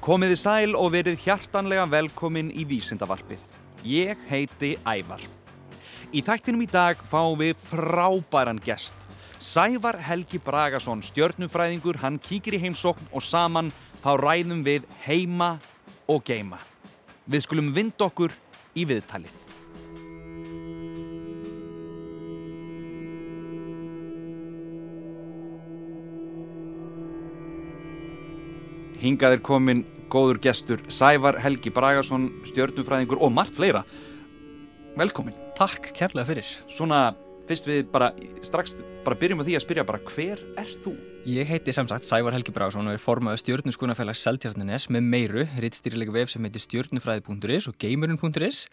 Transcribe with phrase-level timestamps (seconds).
[0.00, 3.40] Komiði sæl og verið hjartanlega velkomin í Vísindavarpið.
[3.84, 5.20] Ég heiti Ævar.
[6.16, 8.96] Í þættinum í dag fáum við frábæran gest.
[9.44, 13.68] Sævar Helgi Bragason, stjörnufræðingur, hann kíkir í heimsókn og saman
[14.00, 15.58] þá ræðum við heima
[16.08, 16.62] og geima.
[17.28, 18.32] Við skulum vind okkur
[18.72, 19.49] í viðtalið.
[29.00, 29.78] Hingað er komin
[30.12, 33.80] góður gestur Sævar Helgi Bragason, stjörnufræðingur og margt fleira.
[35.00, 35.36] Velkomin.
[35.56, 36.50] Takk kærlega fyrir.
[36.68, 37.14] Svona
[37.48, 38.10] fyrst við bara
[38.44, 38.76] strax
[39.06, 40.92] bara byrjum á því að spyrja bara hver er þú?
[41.32, 46.18] Ég heiti sem sagt Sævar Helgi Bragason og er formaður stjórnuskunafélag Seltjarnanes með meiru, rittstýrilega
[46.18, 48.66] vef sem heitir stjórnufræði.is og geimurinn.is.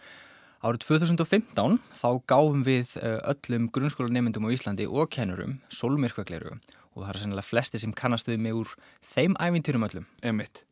[0.59, 6.57] Árið 2015 þá gáfum við eh, öllum grunnskólanemyndum á Íslandi og kennurum solmyrkvagleiru
[6.97, 8.71] og það er sennilega flesti sem kannast við mig úr
[9.13, 10.07] þeim ævintýrum öllum.
[10.25, 10.63] Emitt.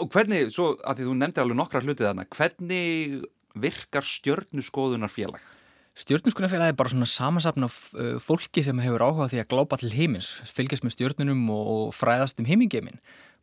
[0.00, 3.22] Og hvernig, svo að því þú nefndir alveg nokkra hlutið þarna, hvernig
[3.58, 5.46] virkar stjörnuskoðunarfélag?
[5.98, 10.30] Stjórnuskunafélagi er bara svona samansapna uh, fólki sem hefur áhugað því að glópa til heimins,
[10.54, 13.00] fylgjast með stjórnunum og fræðast um heimingeimin,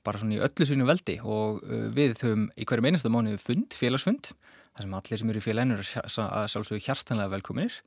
[0.08, 1.64] bara svona í öllu sínu veldi og
[1.96, 4.32] við höfum í hverju meinasta mánuðu fund, félagsfund,
[4.76, 7.80] þar sem allir sem eru í félaginu er að sjálfsögðu hjartanlega velkominir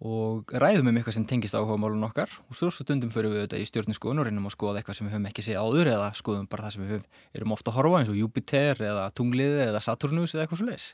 [0.00, 3.60] og ræðum um eitthvað sem tengist áhuga málun okkar og svo stundum fyrir við þetta
[3.60, 6.46] í stjórnusskoðun og reynum að skoða eitthvað sem við höfum ekki séð áður eða skoðum
[6.48, 9.82] bara það sem við höfum, erum ofta að horfa eins og Júpiter eða Tungliði eða
[9.84, 10.86] Saturnus eða eitthvað svo leiðis.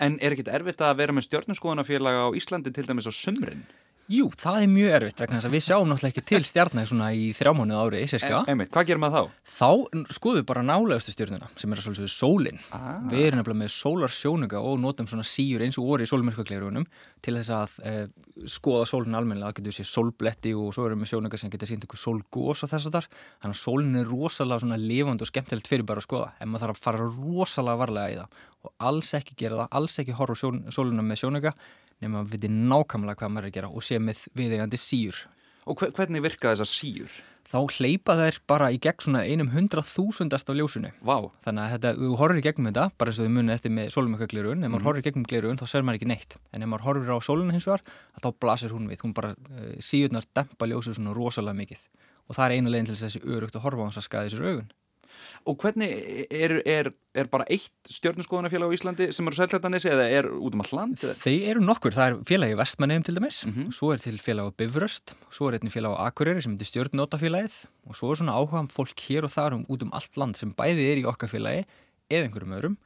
[0.00, 3.66] En er ekkit erfitt að vera með stjörnuskoðunarfélag á Íslandi til dæmis á sumrin?
[4.06, 7.08] Jú, það er mjög erfitt vegna þess að við sjáum náttúrulega ekki til stjarnar svona
[7.10, 8.44] í þrjámánuð ári, sérska.
[8.46, 9.48] E einmitt, hvað gerum maður þá?
[9.56, 12.60] Þá skoðum við bara nálegastu stjörnuna sem er að svolítið sólinn.
[12.70, 12.86] Ah.
[13.10, 16.86] Við erum nefnilega með sólarsjónuga og notum svona síur eins og orði í sólmyrkvagleirunum
[17.26, 18.00] til þess að eh,
[18.54, 19.50] skoða sólinn almennilega.
[19.50, 22.70] Það getur sér sólbletti og svo erum við sjónuga sem getur sínt ykkur sólgós og
[22.70, 23.10] þess að þar.
[23.42, 26.30] Þannig að sólinn er rosalega svona lifand og skemmtilegt fyrir bara að skoða.
[26.38, 29.98] En maður þarf að fara rosalega varlega í það og alls ekki gera það, alls
[30.02, 31.54] ekki horfa sóluna með sjónuga
[32.04, 35.22] nema að viti nákvæmlega hvað maður er að gera og sé með viðegandi síur.
[35.66, 37.16] Og hvernig virka þessar síur?
[37.46, 40.90] Þá hleypa þær bara í gegn svona einum hundrað þúsundast af ljósunu.
[40.98, 41.28] Vá.
[41.44, 43.92] Þannig að þetta, þú horfir í gegnum þetta, bara eins og þið munið eftir með
[43.94, 46.36] sólumökkaglerun, ef maður mm horfir í gegnum glerun þá ser maður ekki neitt.
[46.50, 47.84] En ef maður horfir á sólun hins vegar,
[48.18, 49.04] þá blasir hún við.
[49.06, 51.86] Hún bara, uh, síurnar dempa ljósu svona rosalega mikið.
[52.26, 54.48] Og það er einu leginn til þessi örugt að horfa á hans að skadi sér
[54.50, 54.68] augun.
[55.46, 55.88] Og hvernig
[56.30, 60.64] er, er, er bara eitt stjórnarskoðunarfélag á Íslandi sem eru sællætanissi eða er út um
[60.64, 61.04] all land?
[61.22, 63.72] Þeir eru nokkur, það er félagi Vestmannheim til dæmis, mm -hmm.
[63.72, 67.66] svo er til félagi á Bifröst, svo er einnig félagi á Akureyri sem heitir stjórnótafélagið
[67.86, 70.54] og svo er svona áhugaðan fólk hér og þar um út um allt land sem
[70.54, 71.64] bæði er í okkar félagi
[72.10, 72.76] eða einhverjum öðrum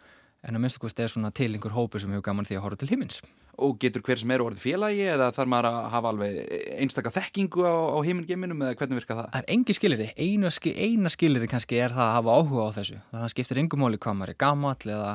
[0.46, 2.80] en að minnstu hvort er svona til einhver hópu sem hefur gaman því að horfa
[2.80, 3.20] til himins.
[3.60, 6.36] Og getur hver sem eru orðið félagi eða þarf maður að hafa alveg
[6.80, 9.26] einstakka þekkingu á, á heimingeiminum eða hvernig virka það?
[9.34, 10.52] Það er engi skiliri, eina,
[10.86, 13.00] eina skiliri kannski er það að hafa áhuga á þessu.
[13.10, 15.12] Það skiptir engum máli hvað maður er gamall eða,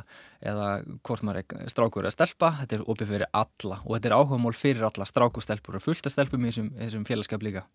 [0.52, 0.68] eða
[1.10, 2.52] hvort maður er strákur eða stelpa.
[2.62, 5.88] Þetta er opið fyrir alla og þetta er áhuga mál fyrir alla stráku stelpur og
[5.88, 7.66] fullta stelpum í þessum, þessum félagskap líka.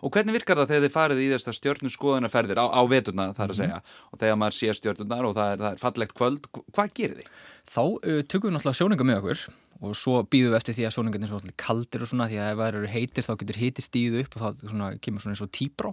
[0.00, 3.58] Og hvernig virkar það þegar þið farið í þessar stjórnusskoðunarferðir á, á veturna þar að
[3.60, 4.04] segja mm -hmm.
[4.10, 7.28] og þegar maður sér stjórnunar og það er, það er fallegt kvöld, hvað gerir þið?
[7.70, 9.44] Þá uh, tökum við náttúrulega sjóninga með okkur
[9.80, 12.58] og svo býðum við eftir því að sjóningarnir er kaldir og svona því að ef
[12.60, 15.52] það eru heitir þá getur hiti stíðu upp og þá svona, kemur svona eins og
[15.56, 15.92] tíbrá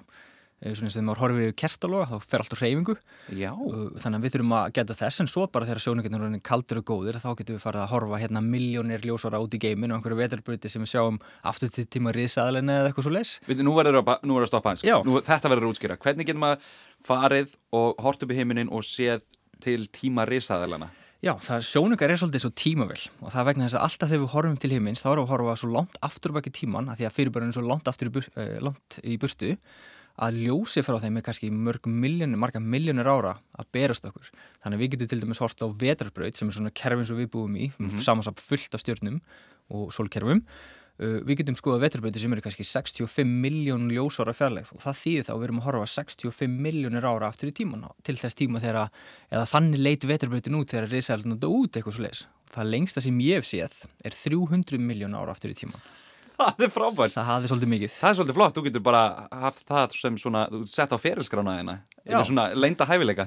[0.57, 2.95] svona eins og þegar maður horfir yfir kertaloga þá fer allt á hreyfingu.
[3.37, 3.51] Já.
[4.01, 6.87] þannig að við þurfum að geta þess en svo bara þegar sjóningarnir er kaldir og
[6.89, 10.19] góðir þá getum við farið að horfa hérna miljónir ljósara út í geiminu og einhverju
[10.23, 14.47] vetarbröti sem við sjáum aftur til tíma risaðalina eða eitthvað svo leis Nú verður að
[14.49, 16.71] stoppa hans Þetta verður að útskýra, hvernig getum maður
[17.05, 19.21] farið og hort upp í heiminin og séð
[19.61, 23.85] til tíma risaðalina Já, það sjónungar er svolítið svo tímavel og það vegna þess að
[23.87, 26.51] alltaf þegar við horfum til heimins þá erum við að horfa svo langt aftur baki
[26.53, 29.55] tíman að því að fyrirbærið er svo langt bur, uh, langt í burtu
[30.17, 34.31] að ljósi frá þeim er kannski mörg miljónir, marga miljónir ára að berast okkur.
[34.63, 37.29] Þannig að við getum til dæmis hort á vetrarbraut sem er svona kerfin sem við
[37.35, 38.01] búum í, mm -hmm.
[38.01, 39.21] samansap fullt af stjórnum
[39.69, 40.41] og solkerfum.
[40.97, 45.25] Uh, við getum skoða vetrarbrauti sem eru kannski 65 miljón ljósára fjarlægð og það þýðir
[45.27, 48.57] þá að við erum að horfa 65 miljónir ára aftur í tíman til þess tíma
[48.59, 48.89] þegar,
[49.29, 52.25] eða þannig leiti vetrarbrautin út þegar risaðalinn út út eitthvað svo leiðis.
[52.49, 55.77] Það lengsta sem ég hef séð er 300 miljón ára aftur í tíman.
[56.37, 57.15] Það er frábært.
[57.15, 57.93] Það er svolítið mikið.
[57.97, 59.01] Það er svolítið flott, þú getur bara
[59.41, 61.75] haft það sem svona, þú sett á ferilskrána þeina,
[62.05, 63.25] eða svona leinda hæfileika.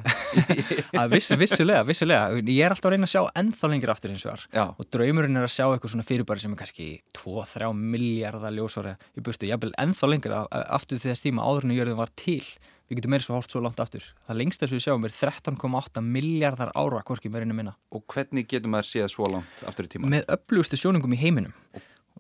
[1.15, 2.39] Viss, vissulega, vissulega.
[2.39, 4.47] Ég er alltaf að reyna að sjá ennþá lengir aftur eins og þar.
[4.79, 9.25] Og draumurinn er að sjá eitthvað svona fyrirbæri sem er kannski 2-3 miljardar ljósóri í
[9.27, 9.51] burtu.
[9.51, 12.43] Ég vil ennþá lengir aftur þess tíma áður en jörðin var til.
[12.91, 14.03] Við getum meira svo hort svo langt aftur.
[14.27, 17.77] Það lengst að við sjáum er 13,8 miljardar ára hvorki meirinu minna.
[17.95, 20.11] Og hvernig getum maður séð svo langt aftur í tíma?
[20.11, 21.55] Með upplústu sjónungum í heiminum.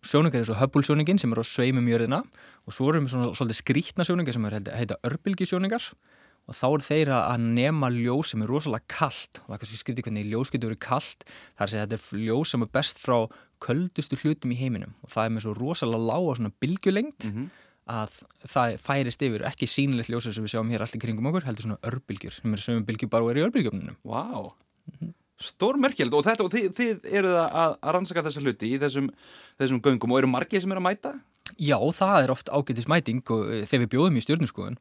[0.07, 2.23] Sjóningar er svo Hubble-sjóningin sem er á sveimum jörðina.
[2.67, 5.91] Og svo erum við svona svolítið skrítna sjóningar sem er heita örbylgisjóningar
[6.49, 9.77] og þá er þeir að nema ljós sem er rosalega kallt og það er kannski
[9.79, 13.19] skrifti hvernig ljós getur verið kallt þar að þetta er ljós sem er best frá
[13.63, 14.95] köldustu hlutum í heiminum.
[15.05, 17.51] Og það er með svo rosalega lága svona bylgjulengt Mhm.
[17.91, 18.11] að
[18.47, 21.79] það færist yfir ekki sínilegt ljósið sem við sjáum hér allir kringum okkur heldur svona
[21.85, 23.97] örbylgjur sem eru sögum bylgjur bara og eru í örbylgjöfnunum
[25.41, 29.11] Vá, stórmerkjöld og, þetta, og þið, þið eruð að, að rannsaka þessa hluti í þessum,
[29.61, 30.13] þessum göngum.
[30.13, 31.13] Og eru margir sem eru að mæta?
[31.59, 33.23] Já, það er oft ágætis mæting.
[33.33, 34.77] Og eh, þegar við bjóðum í stjórnarskoðun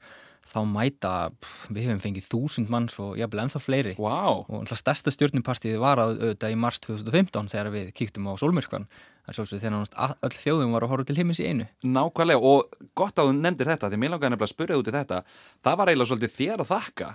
[0.49, 3.91] þá mæta, pff, við hefum fengið þúsund manns og jafnvel ennþá fleiri.
[4.01, 8.33] Vá, og alltaf stærsta stjórnupartíð var að auðvitað í mars 2015 þegar við kíktum á
[8.41, 11.45] sólmyrkvan það er svolítið þegar nánast a- öll þjóðum var að horfa til heimins í
[11.51, 11.67] einu.
[11.85, 12.41] Nákvæmlega.
[12.41, 15.19] Og gott að þú nefndir þetta því mér langaði nefnilega að spyrja út í þetta.
[15.69, 17.11] Það var eiginlega svolítið þér að þakka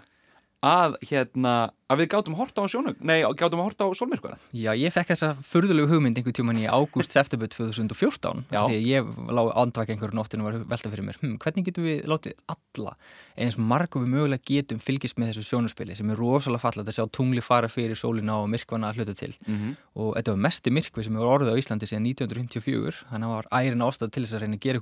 [0.65, 1.55] að hérna
[1.93, 5.13] að við gátum horta á sjónug, nei, gátum að horta á sólmyrkvað Já, ég fekk
[5.13, 8.63] þessa furðulegu hugmynd einhver tíman í ágúst-september 2014 Já.
[8.63, 11.69] því að ég lág andvaka einhverju nóttinu og var að velta fyrir mér hm, hvernig
[11.69, 12.97] getum við látið alla
[13.37, 16.99] eins marg og við mögulega getum fylgist með þessu sjónaspili sem er rosalega fallet að
[16.99, 19.77] sjá tungli fara fyrir sólina og myrkvana að hluta til mm -hmm.
[20.01, 23.37] og þetta var mesti myrkvi sem hefur orðið á Íslandi síðan 1954 þannig að það
[23.37, 24.81] var ærin ástæð til þess að reyna að gera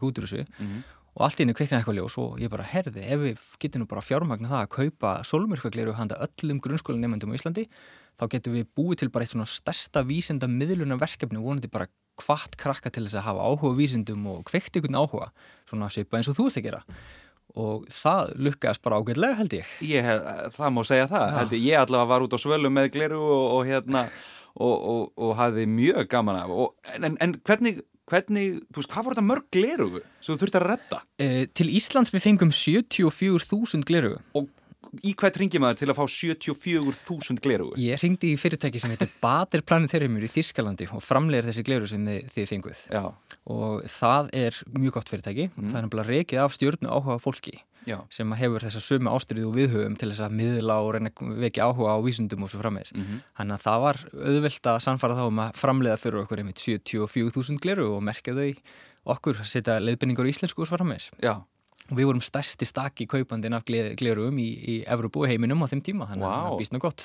[1.12, 3.88] og allt í henni kviknaði eitthvað ljós og ég bara herði ef við getum nú
[3.90, 7.66] bara fjármagna það að kaupa sólmyrkvagleru handa öllum grunnskólanemyndum á Íslandi
[8.20, 11.90] þá getum við búið til bara eitt svona stærsta vísinda miðluna verkefni og vonandi bara
[12.20, 15.28] hvart krakka til þess að hafa áhuga á vísindum og kveikt einhvern áhuga
[15.68, 16.82] svona svipa eins og þú ert að gera.
[17.62, 19.72] Og það lukkaðist bara ágætlega held ég.
[19.84, 20.06] Ég,
[20.56, 21.34] það má segja það Já.
[21.38, 24.06] Heldur, ég allavega var út á svölum með gleru og, og hérna
[24.56, 26.54] og, og, og hafði mjög gaman af.
[26.54, 30.66] Og, en, en hvernig, hvernig veist, hvað var þetta mörg gleru sem þú þurfti að
[30.70, 31.04] redda?
[31.16, 34.50] E, Til Íslands við fengum 74.000 glerugu og
[35.00, 39.08] í hvert ringi maður til að fá 74.000 gleru Ég ringdi í fyrirtæki sem heitir
[39.22, 42.82] Bader Planetariumur í Þískalandi og framlegir þessi gleru sem þið, þið fenguð.
[42.92, 43.04] Já,
[43.56, 45.48] og það er mjög gott fyrirtæki.
[45.56, 49.54] Það er nefnilega reikið af stjórnu áhuga fólki já, sem hefur þessa sömu ástriðu og
[49.56, 51.10] viðhugum til þess að miðla og reyna
[51.42, 53.20] vekja áhuga á vísundum og svo frammeðis Mhm.
[53.38, 57.58] þannig að það var auðvelt að sannfara þá um að framleiða fyrir okkur einmitt 74.000
[57.60, 58.54] gleru og merkja þau
[59.16, 61.42] okkur að setja leiðbenningur í íslensku og svo frammeðis já.
[61.90, 65.66] Og við vorum stærsti stakki kaupandinn af gle- glerugum í, í Evrópu og heiminum á
[65.66, 66.46] þeim tíma þannig að Vá.
[66.46, 67.02] það býst nú gott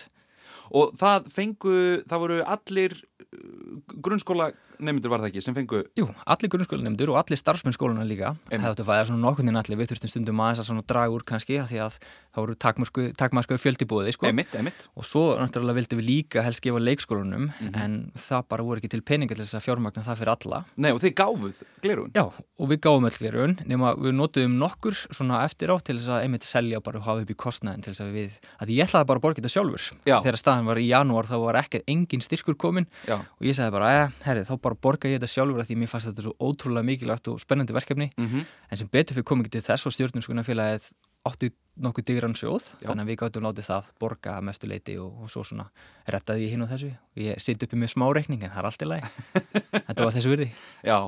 [0.71, 1.75] og það fengu,
[2.07, 7.15] það voru allir uh, grunnskóla nefndur var það ekki sem fengu Jú, allir grunnskólanemndur og
[7.17, 8.61] allir starfsmenn skólana líka Einmitt.
[8.61, 11.57] hefðu þetta fæða svona nokkurnin allir við þurftum stundum aðeins að svona draga úr kannski
[11.65, 14.27] því að það voru takmarkuð takmarku fjöldi búið sko.
[14.29, 17.73] emitt, emitt og svo náttúrulega vildum við líka helst gefa leikskólanum Mhm.
[17.73, 20.91] en það bara voru ekki til peninga til þess að fjármagna það fyrir alla Nei,
[20.91, 25.41] og þið gáfuð glerun Já, og við gáum öll glerun nema við notuðum nokkur svona
[25.43, 28.05] eftir á til þess að einmitt selja bara og hafa upp í kostnæðin til þess
[28.05, 30.21] að við, að ég ætlaði bara að borga þetta sjálfur Já.
[30.21, 33.75] þegar staðan var í janúar þá var ekki engin styrkur komin Já, og ég sagði
[33.75, 36.33] bara, eh, herri, þá bara borga ég þetta sjálfur af því mér fannst þetta svo
[36.39, 38.09] ótrúlega mikilvægt og spennandi verkefni.
[38.17, 40.89] Mm en sem betur fyrir kom ekki til þess og stjórnumskunarfélagið
[41.27, 42.89] átti nokkuð digran sjóð Já.
[42.89, 45.69] þannig að við gáttum látið það borga að mestu leiti og, og svo svona
[46.07, 46.91] rettaði ég hinn og þessu.
[47.15, 49.09] Og ég sitt uppi með smá reikning en það er allt í lagi.
[49.87, 50.49] Þetta var þessu virði.
[50.83, 50.99] Já.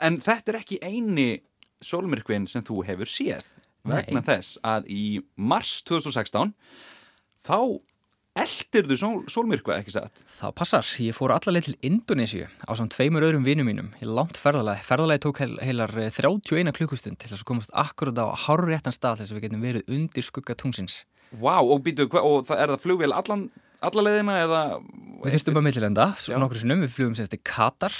[0.00, 1.28] En þetta er ekki eini
[1.82, 3.46] sólmyrkvin sem þú hefur séð
[3.86, 4.26] vegna Nei.
[4.26, 5.04] þess að í
[5.40, 6.52] mars 2016
[7.48, 7.56] þá
[8.38, 10.20] eldirðu sól, sólmyrkva, ekki satt?
[10.38, 14.38] Það passar, ég fór allaleg til Indonésiu á samt tveimur öðrum vinum mínum í langt
[14.38, 18.94] ferðalagi, ferðalagi tók heil, heilar eh, 31 klukkustund til þess að komast akkurat á hárréttan
[18.94, 22.72] stað þess að við getum verið undir skugga tungsins Vá, og býtu, og það, er
[22.72, 23.44] það flugvél allan,
[23.86, 24.62] alla leiðina eða?
[25.20, 26.34] Við fyrstum að millirenda, Já.
[26.42, 27.94] nokkur sinnum, við flugum sérst til Katar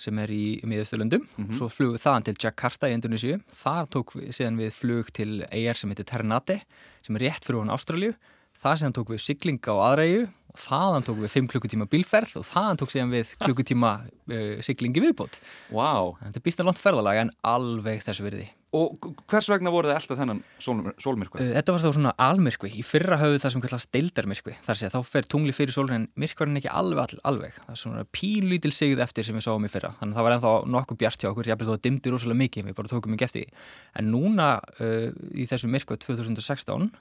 [0.00, 1.26] sem er í miðausturlöndum.
[1.36, 1.56] Mhm.
[1.58, 5.30] svo flugum við þaðan til Jakarta í Indonésiu þar tók við, síðan við flug til
[5.50, 6.60] eigjar sem heitir Ternate
[7.04, 8.14] sem er rétt fyrir hún Ástralju
[8.60, 12.46] þar síðan tók við sigling á aðræju og þaðan tók við 5 klukkutíma bílferð og
[12.48, 13.90] þaðan tók síðan við klukkutíma
[14.34, 15.38] uh, siglingi viðbót.
[15.70, 18.48] Vá, þetta er býst að langt ferðalag en alveg þessu virði.
[18.70, 21.40] Og hvers vegna voru þið alltaf þennan sól, sólmyrkva?
[21.42, 24.86] Uh, Þetta var þá svona almyrkvi, í fyrra höfðu það sem kallast deildarmyrkvi, þar sé
[24.86, 27.56] að þá fer tungli fyrir sólun en myrkvarinn ekki alveg, all, alveg.
[27.64, 29.90] Það er svona pínlítil sigð eftir sem við sáum í fyrra.
[29.98, 32.68] Þannig að það var ennþá nokkuð bjart hjá okkur jafnvel þó að dimdi rosalega mikið,
[32.70, 33.66] við bara tókum ekki eftir því.
[33.98, 34.48] en núna
[34.78, 36.92] uh, í þessu myrkva 2016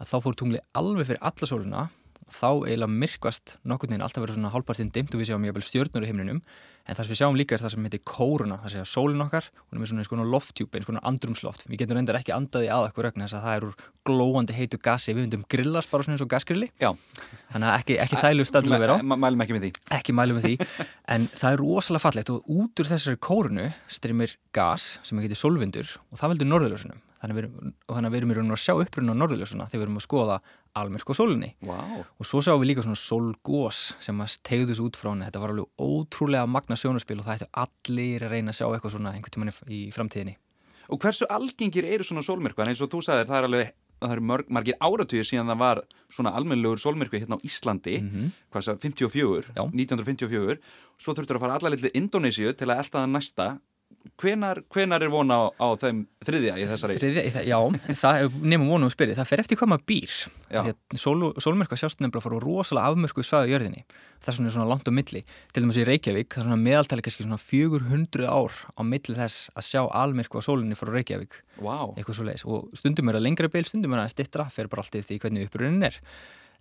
[0.00, 1.88] að þá fór tungli alveg fyrir alla sóluna
[2.30, 6.04] þá eiginlega myrkvast nokkurn veginn alltaf verið svona hálfpartinn dimt og við sjáum jafnvel stjörnur
[6.06, 6.42] í himninum
[6.90, 9.24] en það sem við sjáum líka er það sem heitir kóruna það sé að sólin
[9.24, 12.34] okkar, hún er með svona eins konar lofttjúpi eins konar andrumsloft, við getum reyndar ekki
[12.34, 15.14] andaði að okkur regna þess að það er úr glóandi heitu gasi.
[15.14, 16.70] Við myndum grillast bara svona eins og gasgrilli.
[16.80, 16.90] Já,
[17.52, 18.96] þannig að ekki, ekki þælu stað til að vera.
[18.98, 19.72] Á mælum ekki með því.
[20.00, 20.70] Ekki mælum við því.
[21.14, 25.96] En það er rosalega fallegt og út úr þessari kórunu streymir gas sem heitir solvindur
[26.10, 29.20] og það veldur norðurljósunum þannig að við erum, í raun og að sjá upprunna á
[29.20, 30.36] norðurljósuna þegar við erum að skoða
[30.80, 31.50] almyrk og sólinni.
[31.60, 31.78] Vá,
[32.16, 35.26] og svo sáum við líka svona sólgós sem að tegðu þessu út frá henni.
[35.28, 38.94] Þetta var alveg ótrúlega magna sjónaspil og það ættu allir að reyna að sjá eitthvað
[38.96, 40.36] svona einhvern tímann í, framtíðinni.
[40.90, 42.66] Og hversu algengir eru svona sólmyrkvar?
[42.72, 45.80] Eins og þú sagðir, það er alveg það eru mörg, margir áratugir síðan það var
[46.08, 48.30] svona almennilegur sólmyrkvi hérna á Íslandi, Mhm.
[48.50, 49.62] hvað það, 54, Já.
[49.76, 50.56] 1954,
[50.96, 53.60] svo þurftur að fara alla litli Indonésiu til að elda það næsta.
[54.20, 56.94] Hvenar, hvenar er vona á, á þeim þriðja í þessari?
[57.00, 57.58] Þriðja, það- já,
[58.00, 60.14] það nefnum vonum að spyrja, það fer eftir hvað maður býr.
[60.50, 60.60] Já.
[60.60, 63.82] Því að sól, sólmörkva sjást nefnilega fara rosalega afmörku svæðu jörðinni.
[64.20, 65.22] Það er svona, svona langt á milli.
[65.52, 69.50] Til dæmis í Reykjavík, það er svona meðaltali kannski svona 400 ár á milli þess
[69.56, 71.40] að sjá almörku á sólinni frá Reykjavík.
[71.60, 74.68] Vá, eitthvað svo leiðis og stundum er það lengra bil, stundum er það stittra, fer
[74.72, 76.00] bara allt yfir því hvernig upprunin er.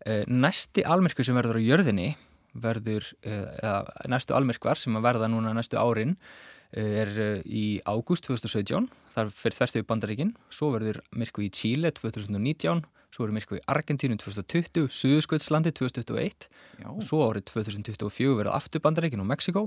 [0.08, 2.14] Uh, næsti almyrkvi sem verður á jörðinni
[2.60, 6.16] verður, uh, næstu almyrkvar sem að verða núna næstu árin
[6.76, 11.92] er uh, í ágúst 2017, þar fyrir þvertu við Bandaríkin, svo verður myrkvi í Chile
[11.98, 16.50] 2019, svo verður myrkvi í Argentínu 2020, Suðskvöldslandi 2021
[16.84, 19.66] já, og svo árið 2024 verður aftur Bandaríkin og Mexiko,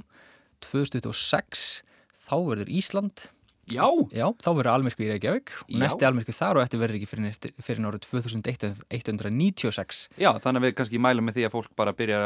[0.63, 1.83] 2026
[2.23, 3.27] þá verður Ísland
[3.71, 7.09] já, Já, þá verður almyrkvi í Reykjavík og næsti almyrkvi þar og eftir verður ekki
[7.11, 10.00] fyrir, fyrir árið 2196.
[10.19, 12.21] já, þannig að við kannski mælum með því að fólk bara byrja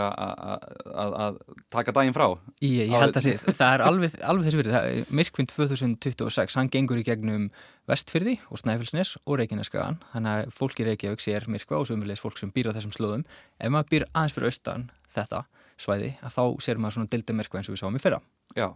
[1.26, 1.38] að
[1.74, 2.26] taka daginn frá.
[2.64, 5.02] Ég, ég held að sé, það er alveg, alveg þessi verið.
[5.20, 7.50] Myrkvinn 2026, hann gengur í gegnum
[7.86, 10.00] Vestfyrði og Snæfellsnes og Reykjaneskagan.
[10.14, 13.26] Þannig að fólk í Reykjavík sér myrkva og sömulegis fólk sem býr á þessum slóðum.
[13.60, 15.44] Ef maður býr aðeins fyrir austan þetta
[15.80, 18.18] svæði, að þá sér maður svona dilda myrkva eins og við sáum í fyrra.
[18.56, 18.68] Já,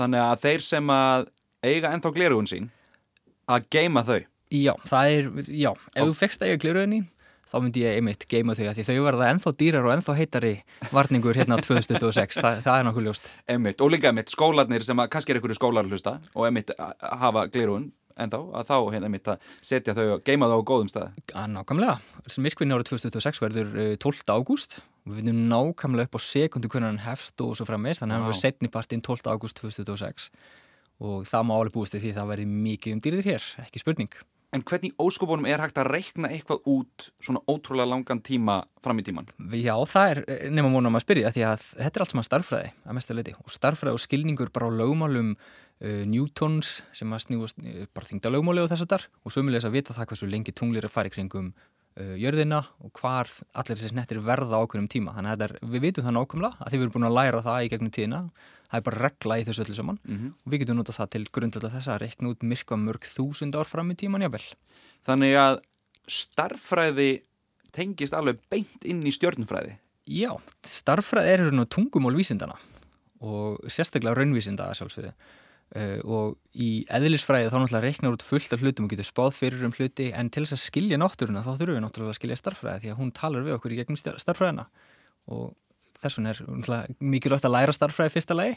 [0.00, 1.28] þannig að þeir sem að
[1.66, 2.68] eiga ennþá glerugun sín,
[3.50, 4.20] að geima þau.
[4.50, 7.04] Já, það er, já, ef þú fekst að eiga glirauðinni
[7.50, 10.52] þá myndi ég einmitt geima þau því þau verða ennþá dýrar og ennþá heitari
[10.94, 13.30] varningur hérna 2026, það, það er nokkuð ljóst.
[13.50, 17.48] Einmitt, og líka einmitt skólarnir sem að kannski er einhverju skólar hlusta og einmitt hafa
[17.50, 17.90] glerugun
[18.20, 21.20] ennþá, að þá hérna einmitt að setja þau og geima þau á góðum stað.
[21.34, 21.98] Að nákvæmlega,
[22.46, 24.24] myrkvinni árið 2026 verður eh, 12.
[24.30, 28.14] ágúst og við veitum nákvæmlega upp á sekundu hvernig hann hefst og svo frammeins, þannig
[28.14, 29.30] að hann verður setnipartinn 12.
[29.32, 30.28] ágúst 2026
[31.00, 34.20] og það má alveg búist því það verður mikið um dýrðir hér, ekki spurning.
[34.50, 39.04] En hvernig óskopunum er hægt að reikna eitthvað út svona ótrúlega langan tíma fram í
[39.06, 39.28] tíman?
[39.54, 42.72] Já, það er eh, nema múnum að spyrja því að þetta er allt saman starffræði
[42.82, 47.62] að mestu leiti og starffræði og skilningur bara á lögmálum uh, Newtons sem að snúast
[47.62, 50.56] uh, bara þingda lögmáli og þess að þar og sömulegis að vita það hversu lengi
[50.58, 51.52] tunglir er að fara í kringum
[51.98, 53.28] jörðina og hvar
[53.58, 55.14] allir þessi snettir verða á ákveðnum tíma.
[55.16, 57.42] Þannig að þetta er, við vitum það nákvæmlega að þið við erum búin að læra
[57.46, 58.20] það í gegnum tíðina.
[58.70, 59.98] Það er bara regla í þessu öllu saman.
[60.04, 60.34] Mm -hmm.
[60.44, 63.66] og við getum notað það til grundvölda þess að reikna út myrkva mörg þúsund ár
[63.66, 64.44] fram í tíman jábel
[65.04, 65.60] Þannig að
[66.06, 67.10] starffræði
[67.74, 69.78] tengist alveg beint inn í stjörnfræði.
[70.06, 72.58] Já, starffræði er hérna tungumál vísindana
[73.20, 75.12] og sérstaklega raunvísinda að sjálfsögðu
[75.76, 79.66] uh, og í eðlisfræði þá náttúrulega reiknar út fullt af hlutum og getur spáð fyrir
[79.66, 82.84] um hluti en til þess að skilja náttúruna þá þurfum við náttúrulega að skilja starffræði
[82.84, 84.66] því að hún talar við okkur í gegnum star- starffræðina
[85.30, 85.52] og
[86.00, 88.56] þess vegna er náttúrulega mikilvægt að læra starffræði fyrsta lagi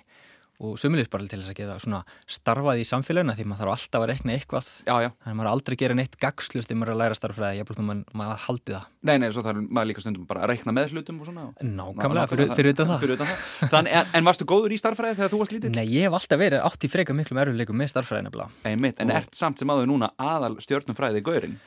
[0.63, 4.03] og sömulegis bara til þess að geta svona starfað í samfélagina því maður þarf alltaf
[4.03, 5.09] að reikna eitthvað Já, já.
[5.09, 7.71] þannig að maður er aldrei gera neitt gagslust ef maður er að læra starffræði, ég
[7.83, 10.93] maður, maður haldi það Nei, nei, svo þarf maður líka stundum bara að reikna með
[10.93, 11.47] hlutum og svona.
[11.59, 13.43] Nákvæmlega, fyrir, fyrir utan það Fyrir utan það.
[13.73, 15.73] Þannig, en, en varstu góður í starffræði þegar þú varst lítill?
[15.75, 18.49] Nei, ég hef alltaf verið átt í freka miklum erfiðleikum með starffræði nefnilega.
[18.71, 21.57] Einmitt, en Og- ert samt sem aður núna aðal stjörnumfræði gaurinn?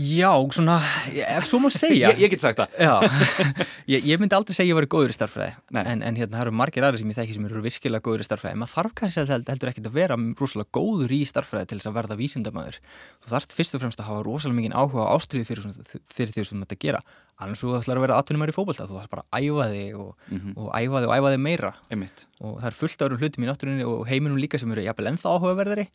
[0.00, 0.78] Já, svona,
[1.12, 2.12] ef svo má segja.
[2.14, 3.04] Ég, ég get sagt það.
[3.90, 5.80] Ég, ég myndi aldrei segja að ég var góður í starffræði, Nei.
[5.82, 8.26] en, en hérna, það eru margir aðri sem ég þekki sem eru virkilega góður í
[8.28, 8.58] starffræði.
[8.62, 11.96] Maður þarf kannski held- heldur ekkit að vera rosalega góður í starffræði til þess að
[11.98, 12.78] verða vísindamæður.
[13.24, 16.46] Þú þarf fyrst og fremst að hafa rosalega mikið áhuga á ástriði fyrir, fyrir því
[16.52, 17.02] sem þetta gera.
[17.40, 20.10] Annars þú ætlar að vera atvinnumæður í fótbolta, þú þarf bara að æfa þig og,
[20.30, 20.50] Mhm.
[20.60, 21.74] og æfa þig og æfa þig meira.
[21.90, 22.26] Einmitt.
[22.40, 25.28] og það er fullt árum hlutum í náttúrunni og heiminum líka sem eru jafnvel ennþá
[25.34, 25.86] áhugaverðari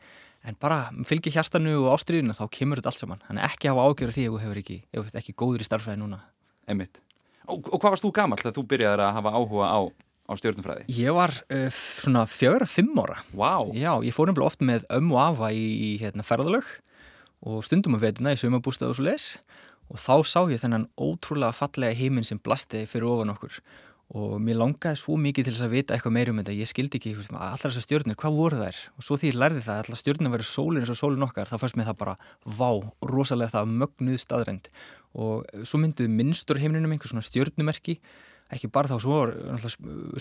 [0.45, 4.11] en bara fylgi hjartanu og ástriðinu þá kemur þetta allt saman þannig ekki hafa ágjör
[4.11, 4.77] af því ef þú hefur ekki,
[5.21, 6.21] ekki góður í starffræði núna
[6.65, 7.01] Einmitt.
[7.45, 9.79] Og, og hvað varst þú gamall þegar þú byrjaðir að hafa áhuga á,
[10.25, 10.87] á stjörnumfræði?
[10.97, 13.53] Ég var uh, svona fjögur, fimm ára Vá.
[13.77, 16.71] Já, ég fór nefnilega oft með ömmu og afa í, í hérna, ferðalög
[17.45, 19.27] og stundum að veituna í sumabústað og svo les
[19.91, 23.59] og þá sá ég þennan ótrúlega fallega heiminn sem blasti fyrir ofan okkur
[24.13, 26.99] og mér langaði svo mikið til þess að vita eitthvað meira um þetta, ég skildi
[26.99, 28.81] ekki allar þessar stjörnur, hvað voru þær?
[28.99, 31.49] Og svo því ég lærði það að allar stjörnur verið sólin eins og sólin okkar,
[31.49, 32.69] þá fannst mér það bara vá,
[33.09, 34.69] rosalega það mögnuð staðrænd
[35.15, 37.97] og svo mynduð minnstur heiminum einhver svona stjörnumerki.
[38.53, 39.19] Ekki bara þá svo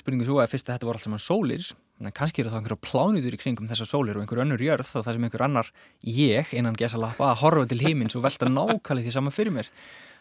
[0.01, 1.67] spurningu svo að fyrst að þetta var allt saman sólir
[2.01, 4.97] en kannski eru það einhverja plánutur í kringum þessar sólir og einhver önnur jörð þá
[5.03, 5.69] það sem einhver annar
[6.09, 9.69] ég innan gesa lappa að horfa til heimins og velta nákvæmlega því saman fyrir mér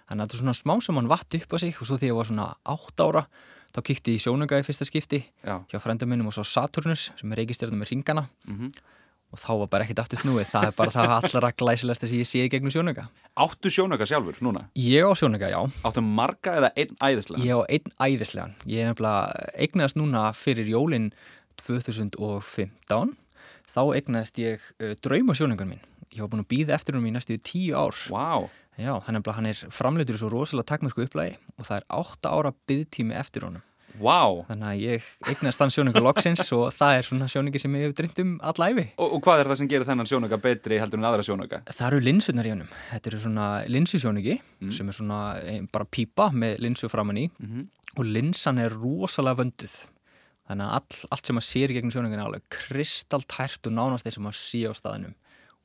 [0.10, 2.10] þannig að þetta er svona smá sem hann vatt upp á sig og svo því
[2.12, 3.26] ég var svona átt ára
[3.74, 5.62] þá kíkti ég í sjónuga í fyrsta skipti Já.
[5.72, 8.74] hjá frænda minnum og svo Saturnus sem er reikistjörnum með ringana Mm
[9.34, 12.28] og þá var bara ekkert aftur snúið það er bara það allra glæsilegsta sem ég
[12.30, 14.68] sé í gegnum sjónuga Áttu sjónauka sjálfur núna?
[14.78, 15.58] ég á sjónuga, já
[15.90, 17.42] Áttu marga eða einn æðislega?
[17.42, 18.54] Ég á einn æðislegan.
[18.70, 21.10] Ég er nefnilega eignast núna fyrir jólin
[21.66, 23.16] 2015.
[23.74, 25.82] Þá eignast ég uh, draumasjóningar mín.
[26.14, 27.98] ég var búin að býða eftir húnum í næstu tíu ár.
[28.14, 28.46] Vá,
[28.77, 32.32] Já, þannig að hann er framleitur í svo rosalega takmörku upplægi og það er átta
[32.34, 33.62] ára byggtími eftir honum.
[33.94, 34.42] vá.
[34.50, 37.94] Þannig að ég eignast þann sjóningu loksins og það er svona sjóningi sem ég hef
[38.00, 38.88] dreymt um alla æfi.
[38.98, 41.60] Og, og hvað er það sem gerir þennan sjónauka betri heldur en aðra sjónauka?
[41.70, 42.72] Það eru linsunar í honum.
[42.89, 44.72] Þetta eru svona linsusjóningi Mm.
[44.74, 47.68] sem er svona ein, bara pípa með linsu framann í Mhm.
[47.98, 49.75] og linsan er rosalega vönduð.
[50.50, 54.03] Þannig að all, allt sem maður sér í gegnum sjóningin er alveg kristaltært og nánast
[54.08, 55.13] þeir sem maður sé á staðinum.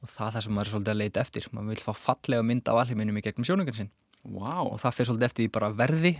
[0.02, 1.48] Og það er það sem maður er svolítið að leita eftir.
[1.54, 3.90] Maður vil fá fallega mynd af alheiminum í gegnum sjóningin sinn.
[4.28, 6.12] Vá, og það fyrir svolítið eftir því bara verði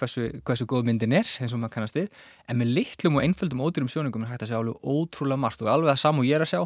[0.00, 2.08] hversu, hversu góð myndin er eins og maður kannast við.
[2.48, 5.64] En með litlum og einföldum ódýrum sjóningum er hægt að sjá alveg ótrúlega margt.
[5.64, 6.62] Og alveg það og ég er að sjá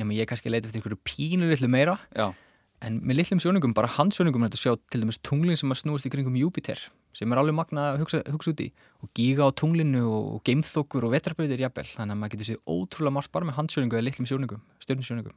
[0.00, 1.94] nema ég kannski leita eftir einhverju pínu litlu meira.
[2.16, 2.32] Já,
[2.84, 5.80] en með litlum sjóningum, bara handsjóningum er hægt að sjá til dæmis tunglin sem að
[5.80, 6.82] snúast í kringum Júpiter
[7.14, 8.68] sem er alveg magna að hugsa, hugsa út í.
[9.04, 13.16] Og giga á tunglinu og geimþokkur og vetrarbreytir jafnvel, þannig að maður getur séð ótrúlega
[13.16, 15.36] margt bara með handsjóningu eða litlum sjóningum stjörnusjóningum.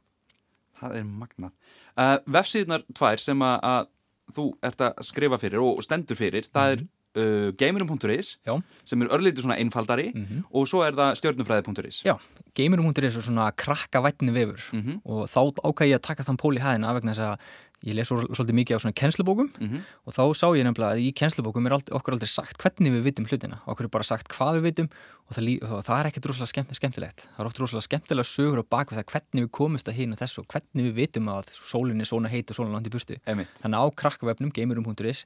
[0.80, 1.52] Það er magna.
[1.94, 3.90] Uh, vefsíðunar tvær sem að,
[4.36, 6.86] þú ert að skrifa fyrir og stendur fyrir, það er
[7.18, 8.36] uh, gamerum.is
[8.84, 12.02] sem er örlítið svona einfaldari Mm og svo er það stjörnufræði.is.
[12.06, 12.16] Já,
[12.54, 15.00] geimurum.is er svo svona krakka vætni vefur Mm -hmm.
[15.04, 17.38] og þá ákvæði ég að taka þann pól í hæðina vegna þess að
[17.86, 19.78] ég les svo- svolítið mikið á svona kennslubókum Mhm.
[20.06, 23.02] og þá sá ég nefnilega að í kennslubókum er aldrei, okkur aldrei sagt hvernig við
[23.06, 24.88] vitum hlutina okkur er bara sagt hvað við vitum
[25.30, 28.58] og það, og það er ekkert rosalega skemmt, skemmtilegt það er oft rosalega skemmtilega sögur
[28.58, 31.44] á bak við það hvernig við komumst að og þessu og hvernig við vitum að
[31.54, 33.48] sólinn er svona heit og sólinn langt í burtu Einmitt.
[33.62, 35.24] þannig að á krakkavefnum, gamerum.is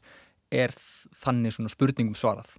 [0.53, 0.71] er
[1.25, 2.53] þannig svona spurningum svarað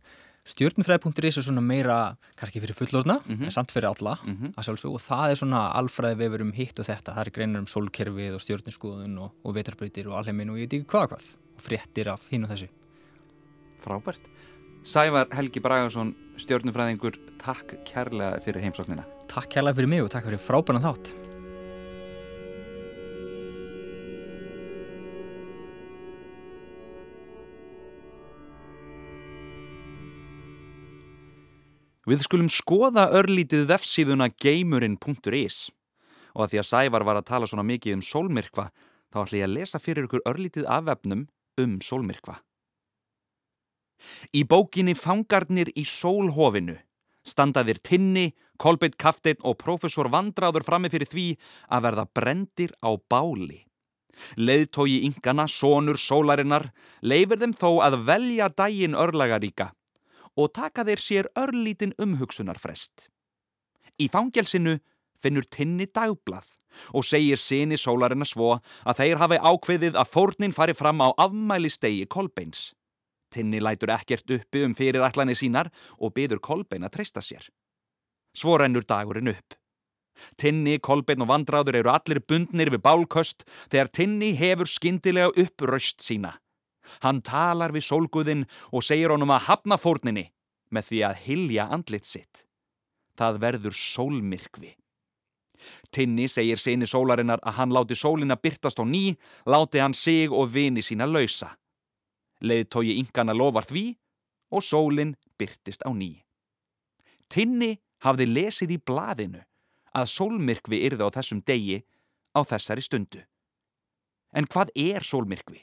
[0.43, 1.97] stjórnfræði.is er svona meira
[2.35, 3.45] kannski fyrir fullorna, Mhm.
[3.45, 4.51] en samt fyrir alla Mhm.
[4.57, 7.59] að sjálfsög og það er svona alfræði vefur um hitt og þetta, það er greinar
[7.59, 11.35] um sólkerfið og stjórnusskoðun og, og vetarbreytir og alheimin og ég veit ekki hvað hvað
[11.55, 12.67] og fréttir af hinn og þessu
[13.83, 14.19] Frábært.
[14.83, 19.05] Sævar Helgi Bragason, stjörnufræðingur, takk kærlega fyrir heimsóknina.
[19.29, 21.13] Takk kærlega fyrir mig og takk fyrir frábæna þátt
[32.03, 35.69] Við skulum skoða örlítið vefsíðuna geimurinn.is
[36.33, 38.65] og að því að Sævar var að tala svona mikið um sólmyrkva
[39.13, 41.21] þá ætla ég að lesa fyrir ykkur örlítið af vefnum
[41.63, 42.41] um sólmyrkva.
[44.35, 46.75] Í bókinni Fangarnir í sólhofinu
[47.23, 51.27] standaðir Tinni, Kolbeitt Kafteinn og professor Vandráður frammi fyrir því
[51.71, 53.61] að verða brendir á báli.
[54.35, 56.67] Leðtógi yngana, sonur sólarinnar,
[56.99, 59.71] leifir þeim þó að velja daginn örlagaríka
[60.39, 63.09] og taka þeir sér örlítinn umhugsunarfrest.
[64.01, 64.79] Í fangelsinu
[65.21, 66.49] finnur Tinni dagblað
[66.97, 72.07] og segir sinni sólarina svo að þeir hafi ákveðið að fórnin fari fram á afmælistegi
[72.09, 72.71] Kolbeins.
[73.33, 77.45] Tinni lætur ekkert uppi um fyrirætlanir sínar og byður Kolbein að treysta sér.
[78.33, 79.57] Svo rennur dagurinn upp.
[80.37, 86.01] Tinni, Kolbein og Vandráður eru allir bundnir við bálköst þegar Tinni hefur skyndilega upp raust
[86.05, 86.37] sína.
[87.03, 90.29] Hann talar við sólguðinn og segir honum að hafna fórninni
[90.73, 92.43] með því að hilja andlit sitt.
[93.17, 94.73] Það verður sólmyrkvi.
[95.93, 99.15] Tinni segir sinni sólarinnar að hann láti sólina byrtast á ný,
[99.45, 101.53] láti hann sig og vini sína lausa.
[102.43, 103.85] Leðtógi yngana lofar því
[104.51, 106.19] og sólin byrtist á ný.
[107.29, 109.43] Tinni hafði lesið í blaðinu
[109.93, 111.83] að sólmyrkvi yrði á þessum degi
[112.35, 113.21] á þessari stundu.
[114.33, 115.61] En hvað er sólmyrkvi?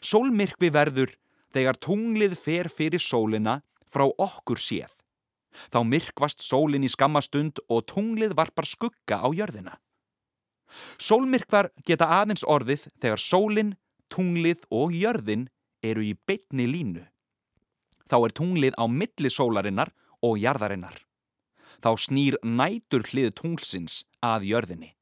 [0.00, 1.14] Sólmyrkvi verður
[1.54, 4.92] þegar tunglið fer fyrir sólina frá okkur séð.
[5.72, 9.76] Þá myrkvast sólin í skammastund og tunglið varpar skugga á jörðina.
[11.02, 13.72] Sólmyrkvar geta aðeins orðið þegar sólin,
[14.10, 15.48] tunglið og jörðin
[15.82, 17.02] eru í beitni línu.
[18.10, 19.90] Þá er tunglið á milli sólarinnar
[20.22, 20.96] og jarðarinnar.
[21.80, 24.94] Þá snýr nætur hlið tunglsins að jörðinni.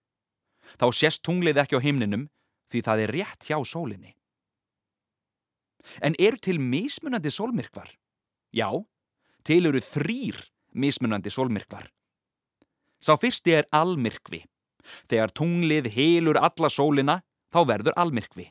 [0.78, 2.28] Þá sést tunglið ekki á himninum
[2.72, 4.17] því það er rétt hjá sólinni.
[6.02, 7.90] En eru til mismunandi sólmyrkvar?
[8.52, 8.70] Já,
[9.44, 10.38] til eru þrýr
[10.74, 11.88] mismunandi sólmyrkvar.
[13.00, 14.42] Sá fyrsti er almyrkvi.
[15.08, 17.20] Þegar tunglið helur alla sólina,
[17.52, 18.48] þá verður almyrkvi.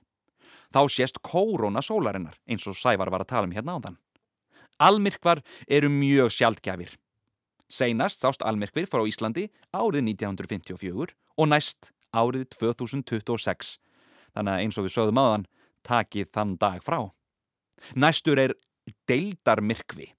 [0.74, 3.98] Þá sést kóróna sólarinnar, eins og Sævar var að tala um hérna áðan.
[4.78, 6.96] Almyrkvar eru mjög sjaldgjafir.
[7.68, 13.76] Seinast sást almyrkvir frá Íslandi árið 1954 og næst árið 2026.
[14.38, 15.48] Þannig að eins og við sögðum aðan,
[15.88, 17.00] takið þann dag frá.
[17.96, 18.54] Næstur er
[19.10, 20.12] deildarmyrkvi.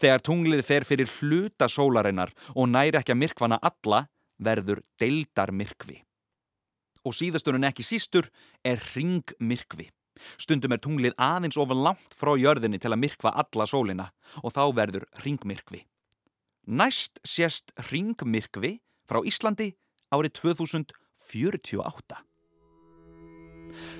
[0.00, 4.06] Þegar tunglið fer fyrir hluta sólarinnar og næri ekki að myrkvana alla,
[4.38, 6.00] verður deildarmyrkvi.
[7.04, 8.30] Og síðasturinn ekki sístur
[8.64, 9.90] er ringmyrkvi.
[10.40, 14.06] Stundum er tunglið aðeins ofan langt frá jörðinni til að myrkva alla sólina
[14.42, 15.82] og þá verður ringmyrkvi.
[16.70, 18.78] Næst sést ringmyrkvi
[19.10, 19.74] frá Íslandi
[20.14, 20.40] árið
[21.24, 22.20] 48.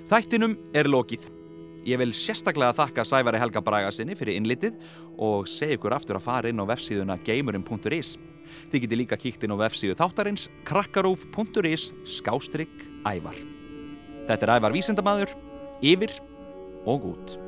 [0.09, 1.44] Þættinum er lokið.
[1.85, 4.79] Ég vil sérstaklega þakka Sævari Helga Braga sinni fyrir innlitið
[5.21, 8.15] og segja ykkur aftur að fara inn á vefsíðuna gamerin.is.
[8.73, 13.37] Þið geti líka kíkt inn á vefsíðu þáttarins krakkarúf.is skástrygg ævar.
[14.25, 15.37] Þetta er ævar vísindamadur,
[15.85, 16.17] yfir
[16.89, 17.41] og út.